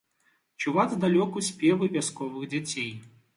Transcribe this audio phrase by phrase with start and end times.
[0.63, 2.91] Чуваць здалёку спевы вясковых дзяцей.